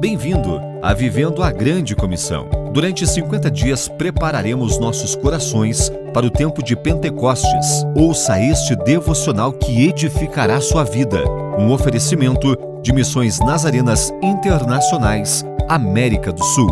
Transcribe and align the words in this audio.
Bem-vindo 0.00 0.58
a 0.82 0.94
Vivendo 0.94 1.42
a 1.42 1.52
Grande 1.52 1.94
Comissão. 1.94 2.48
Durante 2.72 3.06
50 3.06 3.50
dias 3.50 3.86
prepararemos 3.86 4.80
nossos 4.80 5.14
corações 5.14 5.90
para 6.14 6.24
o 6.24 6.30
tempo 6.30 6.62
de 6.64 6.74
Pentecostes. 6.74 7.84
Ouça 7.94 8.40
este 8.40 8.74
devocional 8.76 9.52
que 9.52 9.86
edificará 9.86 10.58
sua 10.58 10.84
vida. 10.84 11.22
Um 11.58 11.70
oferecimento 11.70 12.56
de 12.80 12.94
Missões 12.94 13.40
Nazarenas 13.40 14.10
Internacionais, 14.22 15.44
América 15.68 16.32
do 16.32 16.42
Sul. 16.42 16.70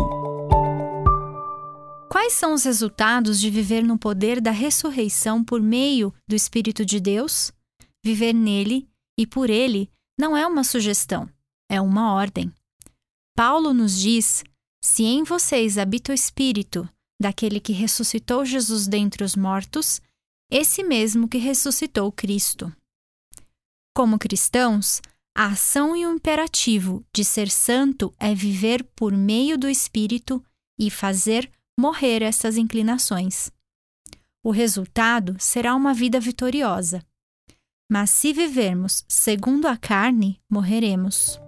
Quais 2.09 2.33
são 2.33 2.55
os 2.55 2.63
resultados 2.63 3.39
de 3.39 3.51
viver 3.51 3.83
no 3.83 3.99
poder 3.99 4.41
da 4.41 4.49
ressurreição 4.49 5.43
por 5.43 5.61
meio 5.61 6.11
do 6.27 6.33
Espírito 6.33 6.83
de 6.83 6.99
Deus? 6.99 7.51
Viver 8.03 8.33
nele 8.33 8.87
e 9.15 9.27
por 9.27 9.51
ele 9.51 9.87
não 10.17 10.35
é 10.35 10.47
uma 10.47 10.63
sugestão, 10.63 11.29
é 11.69 11.79
uma 11.79 12.15
ordem. 12.15 12.51
Paulo 13.39 13.73
nos 13.73 13.97
diz: 13.97 14.43
se 14.83 15.03
em 15.03 15.23
vocês 15.23 15.77
habita 15.77 16.11
o 16.11 16.13
Espírito 16.13 16.89
daquele 17.17 17.61
que 17.61 17.71
ressuscitou 17.71 18.43
Jesus 18.43 18.85
dentre 18.85 19.23
os 19.23 19.33
mortos, 19.33 20.01
esse 20.51 20.83
mesmo 20.83 21.25
que 21.25 21.37
ressuscitou 21.37 22.11
Cristo. 22.11 22.69
Como 23.95 24.19
cristãos, 24.19 25.01
a 25.33 25.45
ação 25.45 25.95
e 25.95 26.05
o 26.05 26.13
imperativo 26.13 27.01
de 27.15 27.23
ser 27.23 27.49
santo 27.49 28.13
é 28.19 28.35
viver 28.35 28.83
por 28.93 29.13
meio 29.13 29.57
do 29.57 29.69
Espírito 29.69 30.43
e 30.77 30.91
fazer 30.91 31.49
morrer 31.79 32.21
essas 32.21 32.57
inclinações. 32.57 33.49
O 34.43 34.51
resultado 34.51 35.37
será 35.39 35.75
uma 35.75 35.93
vida 35.93 36.19
vitoriosa. 36.19 37.01
Mas 37.89 38.09
se 38.09 38.33
vivermos 38.33 39.05
segundo 39.07 39.65
a 39.65 39.77
carne, 39.77 40.41
morreremos. 40.49 41.39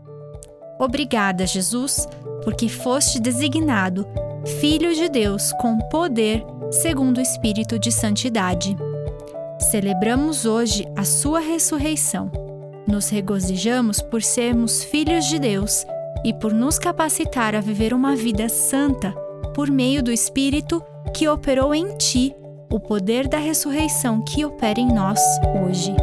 Obrigada, 0.81 1.45
Jesus, 1.45 2.07
porque 2.43 2.67
foste 2.67 3.19
designado 3.19 4.03
Filho 4.59 4.91
de 4.95 5.07
Deus 5.07 5.53
com 5.61 5.77
poder, 5.77 6.43
segundo 6.71 7.19
o 7.19 7.21
Espírito 7.21 7.77
de 7.77 7.91
Santidade. 7.91 8.75
Celebramos 9.59 10.47
hoje 10.47 10.87
a 10.97 11.03
Sua 11.03 11.39
ressurreição. 11.39 12.31
Nos 12.87 13.09
regozijamos 13.09 14.01
por 14.01 14.23
sermos 14.23 14.83
filhos 14.83 15.25
de 15.25 15.37
Deus 15.37 15.85
e 16.25 16.33
por 16.33 16.51
nos 16.51 16.79
capacitar 16.79 17.53
a 17.53 17.61
viver 17.61 17.93
uma 17.93 18.15
vida 18.15 18.49
santa 18.49 19.11
por 19.53 19.69
meio 19.69 20.01
do 20.01 20.11
Espírito 20.11 20.83
que 21.13 21.27
operou 21.27 21.75
em 21.75 21.95
ti, 21.97 22.35
o 22.71 22.79
poder 22.79 23.27
da 23.27 23.37
ressurreição 23.37 24.23
que 24.23 24.43
opera 24.43 24.79
em 24.79 24.91
nós 24.91 25.19
hoje. 25.63 25.93